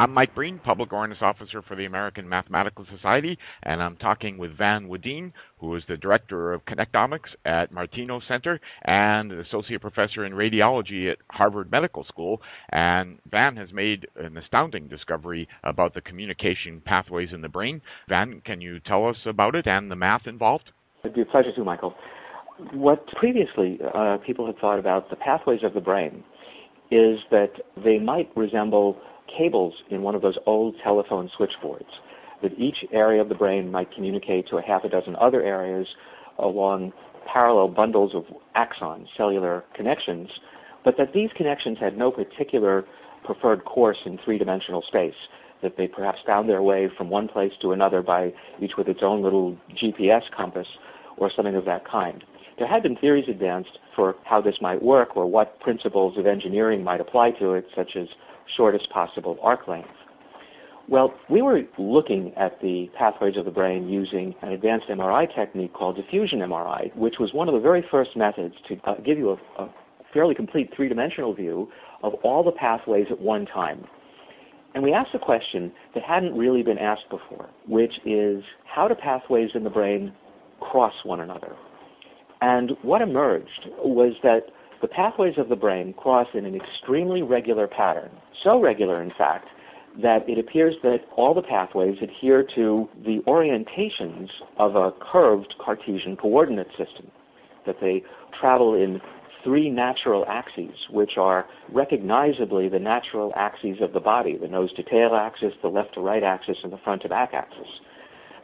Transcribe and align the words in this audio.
I'm 0.00 0.14
Mike 0.14 0.34
Breen, 0.34 0.58
Public 0.64 0.92
Awareness 0.92 1.18
Officer 1.20 1.60
for 1.60 1.76
the 1.76 1.84
American 1.84 2.26
Mathematical 2.26 2.86
Society, 2.90 3.36
and 3.64 3.82
I'm 3.82 3.96
talking 3.96 4.38
with 4.38 4.56
Van 4.56 4.88
Wedeen, 4.88 5.30
who 5.58 5.76
is 5.76 5.82
the 5.88 5.98
Director 5.98 6.54
of 6.54 6.64
Connectomics 6.64 7.28
at 7.44 7.70
Martinos 7.70 8.26
Center 8.26 8.58
and 8.86 9.30
Associate 9.30 9.78
Professor 9.78 10.24
in 10.24 10.32
Radiology 10.32 11.12
at 11.12 11.18
Harvard 11.30 11.70
Medical 11.70 12.04
School. 12.04 12.40
And 12.70 13.18
Van 13.30 13.56
has 13.58 13.74
made 13.74 14.06
an 14.16 14.38
astounding 14.38 14.88
discovery 14.88 15.46
about 15.64 15.92
the 15.92 16.00
communication 16.00 16.80
pathways 16.82 17.28
in 17.34 17.42
the 17.42 17.50
brain. 17.50 17.82
Van, 18.08 18.40
can 18.42 18.62
you 18.62 18.80
tell 18.80 19.06
us 19.06 19.16
about 19.26 19.54
it 19.54 19.66
and 19.66 19.90
the 19.90 19.96
math 19.96 20.26
involved? 20.26 20.70
It'd 21.04 21.14
be 21.14 21.20
a 21.20 21.26
pleasure 21.26 21.52
to, 21.54 21.62
Michael. 21.62 21.94
What 22.72 23.06
previously 23.08 23.78
uh, 23.94 24.16
people 24.26 24.46
had 24.46 24.56
thought 24.62 24.78
about 24.78 25.10
the 25.10 25.16
pathways 25.16 25.60
of 25.62 25.74
the 25.74 25.82
brain 25.82 26.24
is 26.90 27.18
that 27.30 27.52
they 27.84 27.98
might 27.98 28.30
resemble 28.34 28.98
cables 29.36 29.74
in 29.90 30.02
one 30.02 30.14
of 30.14 30.22
those 30.22 30.36
old 30.46 30.74
telephone 30.82 31.30
switchboards, 31.36 31.88
that 32.42 32.52
each 32.58 32.84
area 32.92 33.20
of 33.20 33.28
the 33.28 33.34
brain 33.34 33.70
might 33.70 33.92
communicate 33.94 34.48
to 34.48 34.56
a 34.56 34.62
half 34.62 34.84
a 34.84 34.88
dozen 34.88 35.16
other 35.16 35.42
areas 35.42 35.86
along 36.38 36.92
parallel 37.32 37.68
bundles 37.68 38.12
of 38.14 38.24
axons, 38.56 39.06
cellular 39.16 39.64
connections, 39.74 40.28
but 40.84 40.94
that 40.96 41.12
these 41.12 41.30
connections 41.36 41.78
had 41.78 41.96
no 41.96 42.10
particular 42.10 42.84
preferred 43.24 43.64
course 43.64 43.98
in 44.06 44.18
three-dimensional 44.24 44.82
space, 44.88 45.14
that 45.62 45.76
they 45.76 45.86
perhaps 45.86 46.18
found 46.26 46.48
their 46.48 46.62
way 46.62 46.88
from 46.96 47.10
one 47.10 47.28
place 47.28 47.52
to 47.60 47.72
another 47.72 48.02
by 48.02 48.32
each 48.60 48.72
with 48.78 48.88
its 48.88 49.00
own 49.02 49.22
little 49.22 49.56
GPS 49.82 50.22
compass 50.34 50.66
or 51.18 51.30
something 51.34 51.54
of 51.54 51.66
that 51.66 51.86
kind. 51.86 52.24
There 52.58 52.66
had 52.66 52.82
been 52.82 52.96
theories 52.96 53.28
advanced 53.28 53.78
for 53.94 54.16
how 54.24 54.40
this 54.40 54.56
might 54.60 54.82
work 54.82 55.16
or 55.16 55.26
what 55.26 55.60
principles 55.60 56.16
of 56.18 56.26
engineering 56.26 56.82
might 56.82 57.00
apply 57.00 57.32
to 57.32 57.54
it, 57.54 57.66
such 57.76 57.96
as 57.96 58.08
shortest 58.56 58.88
possible 58.90 59.38
arc 59.42 59.68
length. 59.68 59.88
Well, 60.88 61.14
we 61.28 61.40
were 61.40 61.62
looking 61.78 62.32
at 62.36 62.60
the 62.60 62.90
pathways 62.98 63.36
of 63.36 63.44
the 63.44 63.50
brain 63.50 63.88
using 63.88 64.34
an 64.42 64.52
advanced 64.52 64.86
MRI 64.88 65.32
technique 65.34 65.72
called 65.72 65.96
diffusion 65.96 66.40
MRI, 66.40 66.94
which 66.96 67.14
was 67.20 67.32
one 67.32 67.48
of 67.48 67.54
the 67.54 67.60
very 67.60 67.84
first 67.90 68.16
methods 68.16 68.54
to 68.68 68.76
uh, 68.84 68.94
give 68.96 69.16
you 69.16 69.30
a, 69.30 69.62
a 69.62 69.70
fairly 70.12 70.34
complete 70.34 70.70
three-dimensional 70.74 71.34
view 71.34 71.68
of 72.02 72.14
all 72.24 72.42
the 72.42 72.50
pathways 72.50 73.06
at 73.10 73.20
one 73.20 73.46
time. 73.46 73.84
And 74.74 74.82
we 74.82 74.92
asked 74.92 75.14
a 75.14 75.18
question 75.18 75.72
that 75.94 76.02
hadn't 76.02 76.36
really 76.36 76.62
been 76.62 76.78
asked 76.78 77.08
before, 77.10 77.48
which 77.68 77.92
is 78.04 78.42
how 78.64 78.88
do 78.88 78.94
pathways 78.94 79.50
in 79.54 79.64
the 79.64 79.70
brain 79.70 80.12
cross 80.60 80.94
one 81.04 81.20
another? 81.20 81.54
And 82.40 82.72
what 82.82 83.02
emerged 83.02 83.68
was 83.78 84.14
that 84.22 84.46
the 84.80 84.88
pathways 84.88 85.34
of 85.36 85.48
the 85.48 85.56
brain 85.56 85.92
cross 85.92 86.28
in 86.34 86.46
an 86.46 86.54
extremely 86.54 87.22
regular 87.22 87.66
pattern. 87.66 88.10
So 88.44 88.60
regular, 88.60 89.02
in 89.02 89.10
fact, 89.16 89.46
that 90.02 90.28
it 90.28 90.38
appears 90.38 90.74
that 90.82 90.98
all 91.16 91.34
the 91.34 91.42
pathways 91.42 91.96
adhere 92.00 92.46
to 92.54 92.88
the 93.04 93.18
orientations 93.26 94.28
of 94.58 94.76
a 94.76 94.92
curved 95.12 95.54
Cartesian 95.64 96.16
coordinate 96.16 96.68
system, 96.70 97.10
that 97.66 97.76
they 97.80 98.02
travel 98.40 98.74
in 98.74 99.00
three 99.42 99.68
natural 99.68 100.24
axes, 100.28 100.74
which 100.90 101.12
are 101.18 101.46
recognizably 101.72 102.68
the 102.68 102.78
natural 102.78 103.32
axes 103.36 103.78
of 103.80 103.92
the 103.92 104.00
body 104.00 104.36
the 104.36 104.46
nose 104.46 104.72
to 104.74 104.82
tail 104.82 105.14
axis, 105.14 105.52
the 105.62 105.68
left 105.68 105.94
to 105.94 106.00
right 106.00 106.22
axis, 106.22 106.56
and 106.62 106.72
the 106.72 106.78
front 106.84 107.02
to 107.02 107.08
back 107.08 107.30
axis. 107.32 107.68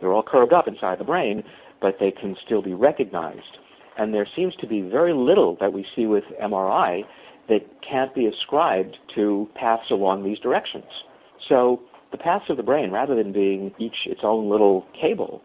They're 0.00 0.12
all 0.12 0.24
curved 0.26 0.52
up 0.52 0.66
inside 0.68 0.98
the 0.98 1.04
brain, 1.04 1.42
but 1.80 1.96
they 2.00 2.10
can 2.10 2.34
still 2.44 2.62
be 2.62 2.74
recognized 2.74 3.58
and 3.98 4.12
there 4.12 4.28
seems 4.36 4.54
to 4.56 4.66
be 4.66 4.80
very 4.80 5.12
little 5.12 5.56
that 5.60 5.72
we 5.72 5.86
see 5.94 6.06
with 6.06 6.24
MRI 6.42 7.02
that 7.48 7.60
can't 7.88 8.14
be 8.14 8.26
ascribed 8.26 8.96
to 9.14 9.48
paths 9.54 9.90
along 9.90 10.24
these 10.24 10.38
directions. 10.38 10.84
So 11.48 11.80
the 12.10 12.18
paths 12.18 12.46
of 12.48 12.56
the 12.56 12.62
brain, 12.62 12.90
rather 12.90 13.14
than 13.14 13.32
being 13.32 13.74
each 13.78 14.06
its 14.06 14.20
own 14.22 14.50
little 14.50 14.86
cable, 15.00 15.42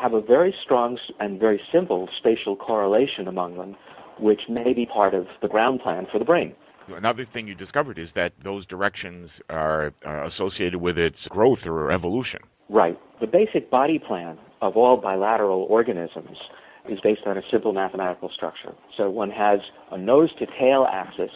have 0.00 0.14
a 0.14 0.20
very 0.20 0.54
strong 0.64 0.98
and 1.20 1.38
very 1.38 1.60
simple 1.72 2.08
spatial 2.18 2.56
correlation 2.56 3.28
among 3.28 3.56
them, 3.56 3.76
which 4.18 4.42
may 4.48 4.72
be 4.72 4.86
part 4.86 5.14
of 5.14 5.26
the 5.40 5.48
ground 5.48 5.80
plan 5.80 6.06
for 6.10 6.18
the 6.18 6.24
brain. 6.24 6.54
Another 6.88 7.26
thing 7.32 7.46
you 7.46 7.54
discovered 7.54 7.98
is 7.98 8.08
that 8.14 8.32
those 8.42 8.66
directions 8.66 9.30
are, 9.48 9.92
are 10.04 10.24
associated 10.26 10.80
with 10.80 10.98
its 10.98 11.16
growth 11.28 11.60
or 11.64 11.92
evolution. 11.92 12.40
Right. 12.68 12.98
The 13.20 13.26
basic 13.26 13.70
body 13.70 13.98
plan 13.98 14.38
of 14.60 14.76
all 14.76 14.96
bilateral 14.96 15.66
organisms 15.68 16.36
is 16.88 16.98
based 17.00 17.22
on 17.26 17.38
a 17.38 17.42
simple 17.50 17.72
mathematical 17.72 18.30
structure. 18.34 18.72
So 18.96 19.08
one 19.10 19.30
has 19.30 19.60
a 19.90 19.98
nose 19.98 20.30
to 20.38 20.46
tail 20.58 20.86
axis 20.90 21.30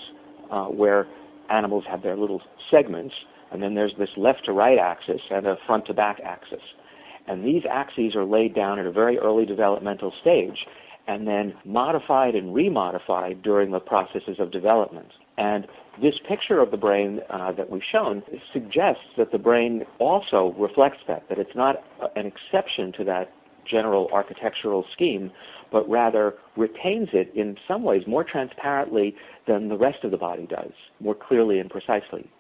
uh, 0.51 0.67
where 0.67 1.07
animals 1.51 1.85
have 1.89 2.03
their 2.03 2.17
little 2.17 2.43
segments, 2.71 3.15
and 3.53 3.63
then 3.63 3.75
there's 3.75 3.95
this 3.99 4.09
left 4.17 4.45
to 4.47 4.53
right 4.53 4.79
axis 4.79 5.21
and 5.31 5.47
a 5.47 5.57
front 5.67 5.87
to 5.87 5.95
back 5.95 6.19
axis. 6.25 6.63
And 7.29 7.45
these 7.45 7.63
axes 7.71 8.15
are 8.15 8.25
laid 8.25 8.55
down 8.55 8.79
at 8.79 8.87
a 8.87 8.93
very 8.93 9.19
early 9.19 9.47
developmental 9.47 10.13
stage 10.21 10.59
and 11.09 11.27
then 11.27 11.55
modified 11.65 12.35
and 12.35 12.55
remodified 12.55 13.43
during 13.43 13.71
the 13.71 13.79
processes 13.79 14.37
of 14.39 14.51
development. 14.51 15.09
And 15.39 15.67
this 16.03 16.15
picture 16.29 16.61
of 16.61 16.71
the 16.71 16.77
brain 16.77 17.21
uh, 17.31 17.53
that 17.53 17.71
we've 17.71 17.83
shown 17.93 18.23
suggests 18.53 19.05
that 19.17 19.31
the 19.33 19.39
brain 19.39 19.85
also 19.99 20.55
reflects 20.59 20.99
that, 21.07 21.29
that 21.29 21.39
it's 21.39 21.55
not 21.55 21.77
an 22.17 22.27
exception 22.27 22.93
to 22.99 23.05
that 23.05 23.31
general 23.71 24.09
architectural 24.13 24.85
scheme, 24.93 25.31
but 25.73 25.89
rather 25.89 26.35
retains 26.57 27.09
it 27.13 27.33
in 27.35 27.57
some 27.67 27.83
ways 27.83 28.03
more 28.07 28.25
transparently 28.25 29.15
than 29.47 29.69
the 29.69 29.77
rest 29.77 30.05
of 30.05 30.11
the 30.11 30.17
body 30.17 30.47
does, 30.47 30.73
more 31.01 31.15
clearly 31.15 31.59
and 31.59 31.71
precisely. 31.71 32.31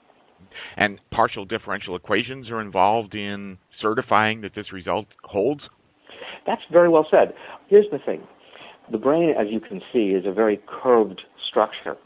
And 0.76 1.00
partial 1.10 1.44
differential 1.44 1.96
equations 1.96 2.50
are 2.50 2.60
involved 2.60 3.14
in 3.14 3.58
certifying 3.80 4.40
that 4.42 4.54
this 4.54 4.72
result 4.72 5.06
holds? 5.24 5.62
That's 6.46 6.62
very 6.70 6.88
well 6.88 7.06
said. 7.10 7.34
Here's 7.68 7.86
the 7.90 7.98
thing 7.98 8.22
the 8.90 8.98
brain, 8.98 9.34
as 9.38 9.48
you 9.50 9.60
can 9.60 9.80
see, 9.92 10.10
is 10.10 10.24
a 10.26 10.32
very 10.32 10.60
curved 10.82 11.20
structure. 11.48 11.96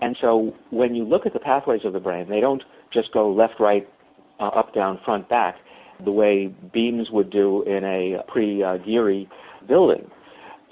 And 0.00 0.16
so 0.20 0.54
when 0.70 0.94
you 0.94 1.04
look 1.04 1.24
at 1.26 1.32
the 1.32 1.40
pathways 1.40 1.80
of 1.84 1.92
the 1.92 2.00
brain, 2.00 2.28
they 2.28 2.40
don't 2.40 2.62
just 2.92 3.12
go 3.12 3.32
left, 3.32 3.54
right, 3.58 3.88
uh, 4.38 4.48
up, 4.48 4.74
down, 4.74 5.00
front, 5.04 5.28
back 5.28 5.56
the 6.04 6.12
way 6.12 6.54
beams 6.72 7.08
would 7.10 7.30
do 7.30 7.62
in 7.62 7.84
a 7.84 8.22
pre-Gehry 8.30 9.28
building. 9.66 10.10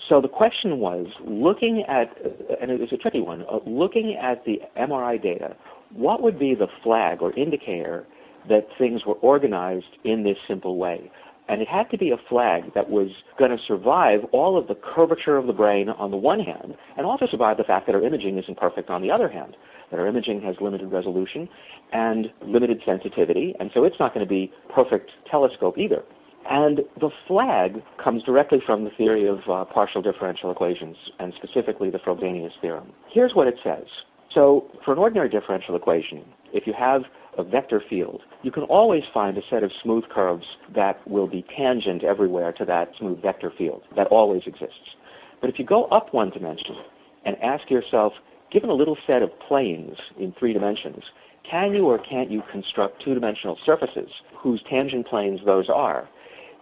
So 0.09 0.21
the 0.21 0.29
question 0.29 0.79
was, 0.79 1.07
looking 1.25 1.85
at, 1.89 2.15
and 2.61 2.71
it's 2.71 2.93
a 2.93 2.97
tricky 2.97 3.21
one, 3.21 3.43
uh, 3.51 3.59
looking 3.67 4.17
at 4.21 4.45
the 4.45 4.61
MRI 4.79 5.21
data, 5.21 5.57
what 5.95 6.23
would 6.23 6.39
be 6.39 6.55
the 6.55 6.69
flag 6.83 7.23
or 7.23 7.33
indicator 7.33 8.07
that 8.49 8.69
things 8.79 9.05
were 9.05 9.15
organized 9.15 9.97
in 10.05 10.23
this 10.23 10.37
simple 10.47 10.77
way? 10.77 11.11
And 11.49 11.63
it 11.63 11.69
had 11.69 11.89
to 11.91 11.99
be 11.99 12.11
a 12.11 12.17
flag 12.29 12.75
that 12.75 12.91
was 12.91 13.09
going 13.39 13.51
to 13.51 13.59
survive 13.67 14.21
all 14.33 14.59
of 14.59 14.67
the 14.67 14.75
curvature 14.75 15.37
of 15.37 15.47
the 15.47 15.53
brain 15.53 15.89
on 15.89 16.11
the 16.11 16.17
one 16.17 16.41
hand, 16.41 16.75
and 16.97 17.07
also 17.07 17.27
survive 17.31 17.57
the 17.57 17.65
fact 17.65 17.87
that 17.87 17.95
our 17.95 18.03
imaging 18.03 18.39
isn't 18.39 18.59
perfect 18.59 18.91
on 18.91 19.03
the 19.03 19.11
other 19.11 19.29
hand. 19.29 19.57
That 19.91 20.01
our 20.01 20.09
imaging 20.09 20.43
has 20.43 20.57
limited 20.61 20.91
resolution 20.91 21.49
and 21.93 22.27
limited 22.43 22.81
sensitivity, 22.85 23.55
and 23.61 23.71
so 23.73 23.85
it's 23.85 23.97
not 24.01 24.13
going 24.13 24.27
to 24.27 24.29
be 24.29 24.53
perfect 24.75 25.11
telescope 25.31 25.79
either. 25.79 26.03
And 26.49 26.81
the 27.01 27.11
flag 27.27 27.83
comes 28.03 28.23
directly 28.23 28.59
from 28.65 28.85
the 28.85 28.91
theory 28.91 29.29
of 29.29 29.39
uh, 29.51 29.65
partial 29.65 30.03
differential 30.03 30.51
equations, 30.51 30.97
and 31.19 31.33
specifically 31.43 31.91
the 31.91 31.99
Frobenius 31.99 32.53
theorem. 32.61 32.93
Here's 33.13 33.35
what 33.35 33.47
it 33.47 33.57
says. 33.65 33.85
So, 34.33 34.71
for 34.85 34.93
an 34.93 34.99
ordinary 34.99 35.29
differential 35.29 35.77
equation, 35.77 36.25
if 36.53 36.67
you 36.67 36.75
have 36.79 37.03
a 37.39 37.45
vector 37.45 37.83
field, 37.89 38.23
you 38.43 38.51
can 38.51 38.65
always 38.65 39.03
find 39.13 39.37
a 39.37 39.43
set 39.51 39.63
of 39.63 39.71
smooth 39.83 40.05
curves 40.13 40.45
that 40.75 41.07
will 41.09 41.27
be 41.27 41.45
tangent 41.57 42.05
everywhere 42.05 42.53
to 42.53 42.65
that 42.65 42.91
smooth 42.99 43.21
vector 43.23 43.53
field. 43.57 43.83
That 43.97 44.07
always 44.09 44.43
exists. 44.47 44.97
But 45.41 45.51
if 45.51 45.59
you 45.59 45.67
go 45.67 45.85
up 45.87 46.13
one 46.15 46.31
dimension 46.31 46.77
and 47.25 47.37
ask 47.43 47.71
yourself, 47.71 48.13
given 48.53 48.71
a 48.71 48.75
little 48.75 48.97
set 49.07 49.23
of 49.23 49.31
planes 49.49 49.97
in 50.19 50.35
three 50.39 50.53
dimensions, 50.53 51.03
can 51.51 51.73
you 51.73 51.87
or 51.87 51.99
can't 51.99 52.31
you 52.31 52.43
construct 52.51 53.03
two-dimensional 53.05 53.59
surfaces 53.65 54.09
whose 54.39 54.63
tangent 54.69 55.07
planes 55.07 55.41
those 55.45 55.69
are? 55.73 56.09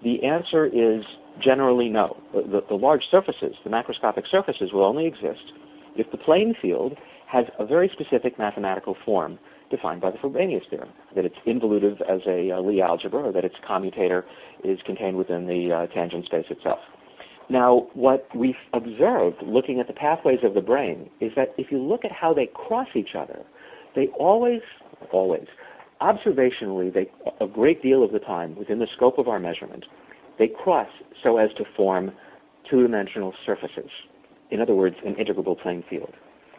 The 0.03 0.23
answer 0.25 0.67
is 0.67 1.05
generally 1.43 1.89
no. 1.89 2.17
The, 2.33 2.63
the, 2.69 2.75
large 2.75 3.03
surfaces, 3.11 3.55
the 3.65 3.71
macroscopic 3.71 4.25
surfaces, 4.31 4.73
will 4.73 4.85
only 4.85 5.07
exist 5.07 5.53
if 5.97 6.11
the 6.11 6.19
plane 6.19 6.55
field 6.61 6.97
has 7.27 7.47
a 7.59 7.65
very 7.65 7.91
specific 7.93 8.39
mathematical 8.39 8.97
form 9.05 9.39
defined 9.75 10.01
by 10.01 10.11
the 10.11 10.19
Frobenius 10.19 10.69
theorem, 10.71 10.91
that 11.15 11.25
it's 11.25 11.37
involutive 11.47 12.01
as 12.03 12.21
a 12.27 12.51
uh, 12.51 12.61
Lie 12.61 12.81
algebra, 12.81 13.23
or 13.29 13.33
that 13.33 13.45
its 13.45 13.57
commutator 13.67 14.25
is 14.63 14.79
contained 14.85 15.17
within 15.17 15.47
the 15.47 15.73
uh, 15.73 15.95
tangent 15.95 16.25
space 16.27 16.47
itself. 16.51 16.79
Now, 17.51 17.89
what 17.95 18.27
we've 18.35 18.55
observed 18.73 19.37
looking 19.43 19.81
at 19.81 19.87
the 19.87 19.93
pathways 19.93 20.39
of 20.43 20.55
the 20.55 20.61
brain 20.61 21.11
is 21.21 21.33
that 21.37 21.49
if 21.59 21.71
you 21.71 21.79
look 21.79 22.05
at 22.05 22.13
how 22.13 22.33
they 22.33 22.49
cross 22.55 22.89
each 22.95 23.15
other, 23.19 23.41
they 23.95 24.07
always, 24.19 24.63
always, 25.13 25.47
observationally, 26.01 26.93
they, 26.93 27.11
a 27.41 27.47
great 27.47 27.83
deal 27.83 28.03
of 28.03 28.13
the 28.13 28.19
time, 28.19 28.57
within 28.57 28.79
the 28.79 28.89
scope 28.97 29.19
of 29.19 29.29
our 29.29 29.39
measurement, 29.39 29.85
they 30.39 30.49
cross 30.49 30.89
so 31.23 31.37
as 31.37 31.51
to 31.59 31.65
form 31.77 32.13
two-dimensional 32.71 33.35
surfaces. 33.45 33.91
In 34.51 34.61
other 34.61 34.75
words, 34.75 34.97
an 35.05 35.15
integrable 35.15 35.61
plane 35.61 35.85
field. 35.89 36.15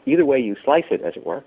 Either 0.05 0.25
way 0.25 0.39
you 0.39 0.55
slice 0.63 0.83
it, 0.91 1.01
as 1.01 1.13
it 1.15 1.25
were, 1.25 1.43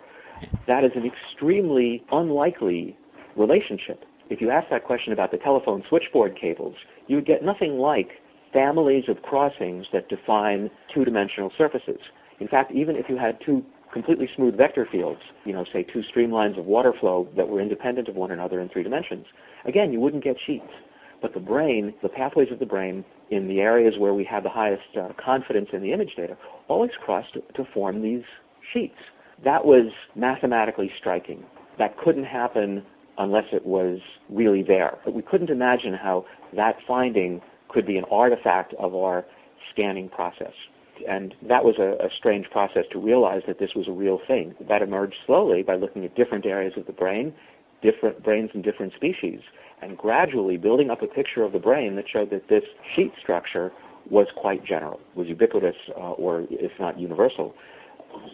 that 0.66 0.84
is 0.84 0.92
an 0.94 1.04
extremely 1.04 2.04
unlikely 2.12 2.96
relationship. 3.36 4.04
If 4.30 4.40
you 4.40 4.50
ask 4.50 4.68
that 4.70 4.84
question 4.84 5.12
about 5.12 5.30
the 5.30 5.38
telephone 5.38 5.82
switchboard 5.88 6.38
cables, 6.38 6.74
you 7.06 7.16
would 7.16 7.26
get 7.26 7.42
nothing 7.42 7.78
like 7.78 8.08
families 8.52 9.04
of 9.08 9.22
crossings 9.22 9.86
that 9.92 10.08
define 10.08 10.70
two-dimensional 10.92 11.52
surfaces. 11.56 12.00
In 12.40 12.48
fact, 12.48 12.72
even 12.72 12.96
if 12.96 13.06
you 13.08 13.16
had 13.16 13.38
two 13.44 13.64
completely 13.92 14.28
smooth 14.36 14.56
vector 14.56 14.86
fields, 14.90 15.20
you 15.44 15.52
know, 15.52 15.64
say 15.72 15.82
two 15.82 16.02
streamlines 16.14 16.58
of 16.58 16.66
water 16.66 16.92
flow 16.98 17.26
that 17.36 17.48
were 17.48 17.60
independent 17.60 18.08
of 18.08 18.16
one 18.16 18.30
another 18.30 18.60
in 18.60 18.68
three 18.68 18.82
dimensions, 18.82 19.26
again, 19.64 19.92
you 19.92 20.00
wouldn't 20.00 20.24
get 20.24 20.36
sheets. 20.46 20.70
But 21.20 21.34
the 21.34 21.40
brain, 21.40 21.94
the 22.02 22.08
pathways 22.08 22.52
of 22.52 22.58
the 22.58 22.66
brain 22.66 23.04
in 23.30 23.48
the 23.48 23.60
areas 23.60 23.94
where 23.98 24.14
we 24.14 24.24
have 24.24 24.44
the 24.44 24.50
highest 24.50 24.96
uh, 24.96 25.08
confidence 25.22 25.68
in 25.72 25.82
the 25.82 25.92
image 25.92 26.14
data, 26.16 26.36
always 26.68 26.92
cross 27.04 27.24
to, 27.34 27.40
to 27.54 27.68
form 27.72 28.02
these 28.02 28.22
sheets. 28.72 28.94
That 29.44 29.64
was 29.64 29.92
mathematically 30.14 30.90
striking. 30.98 31.44
That 31.78 31.96
couldn't 31.98 32.24
happen 32.24 32.84
unless 33.18 33.44
it 33.52 33.66
was 33.66 33.98
really 34.28 34.62
there. 34.62 34.98
But 35.04 35.14
we 35.14 35.22
couldn't 35.22 35.50
imagine 35.50 35.94
how 35.94 36.24
that 36.56 36.76
finding 36.86 37.40
could 37.68 37.86
be 37.86 37.98
an 37.98 38.04
artifact 38.10 38.74
of 38.78 38.94
our 38.94 39.24
scanning 39.72 40.08
process. 40.08 40.52
And 41.08 41.34
that 41.48 41.64
was 41.64 41.76
a, 41.78 42.04
a, 42.04 42.08
strange 42.16 42.46
process 42.50 42.84
to 42.92 42.98
realize 42.98 43.42
that 43.46 43.60
this 43.60 43.70
was 43.76 43.86
a 43.86 43.92
real 43.92 44.18
thing. 44.26 44.54
That 44.68 44.82
emerged 44.82 45.14
slowly 45.26 45.62
by 45.62 45.76
looking 45.76 46.04
at 46.04 46.16
different 46.16 46.44
areas 46.44 46.72
of 46.76 46.86
the 46.86 46.92
brain, 46.92 47.32
different 47.82 48.24
brains 48.24 48.50
in 48.54 48.62
different 48.62 48.92
species, 48.94 49.40
and 49.80 49.96
gradually 49.96 50.56
building 50.56 50.90
up 50.90 51.02
a 51.02 51.06
picture 51.06 51.44
of 51.44 51.52
the 51.52 51.60
brain 51.60 51.94
that 51.96 52.06
showed 52.12 52.30
that 52.30 52.48
this 52.48 52.64
sheet 52.96 53.12
structure 53.20 53.70
was 54.10 54.26
quite 54.36 54.64
general, 54.64 54.98
was 55.14 55.28
ubiquitous, 55.28 55.76
uh, 55.96 56.12
or 56.12 56.46
if 56.50 56.72
not 56.80 56.98
universal, 56.98 57.54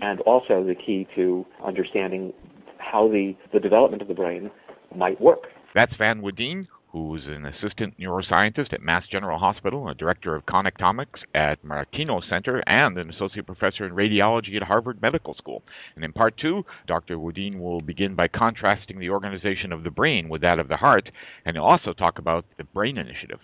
and 0.00 0.20
also 0.20 0.64
the 0.64 0.74
key 0.74 1.06
to 1.14 1.44
understanding 1.64 2.32
how 2.78 3.08
the, 3.08 3.34
the 3.52 3.60
development 3.60 4.02
of 4.02 4.08
the 4.08 4.14
brain 4.14 4.50
might 4.94 5.20
work. 5.20 5.44
That's 5.74 5.94
Van 5.96 6.22
Wedeen, 6.22 6.66
who's 6.94 7.24
an 7.26 7.44
assistant 7.44 7.98
neuroscientist 7.98 8.72
at 8.72 8.80
Mass 8.80 9.02
General 9.10 9.36
Hospital, 9.36 9.88
a 9.88 9.94
director 9.96 10.36
of 10.36 10.46
connectomics 10.46 11.18
at 11.34 11.60
Martinos 11.64 12.28
Center, 12.28 12.62
and 12.68 12.96
an 12.96 13.10
associate 13.10 13.46
professor 13.46 13.84
in 13.84 13.92
radiology 13.92 14.54
at 14.54 14.62
Harvard 14.62 15.02
Medical 15.02 15.34
School. 15.34 15.64
And 15.96 16.04
in 16.04 16.12
part 16.12 16.36
two, 16.36 16.64
Dr. 16.86 17.16
Wedeen 17.16 17.58
will 17.58 17.80
begin 17.80 18.14
by 18.14 18.28
contrasting 18.28 19.00
the 19.00 19.10
organization 19.10 19.72
of 19.72 19.82
the 19.82 19.90
brain 19.90 20.28
with 20.28 20.42
that 20.42 20.60
of 20.60 20.68
the 20.68 20.76
heart, 20.76 21.10
and 21.44 21.56
he'll 21.56 21.64
also 21.64 21.92
talk 21.92 22.20
about 22.20 22.44
the 22.58 22.64
Brain 22.64 22.96
Initiative. 22.96 23.40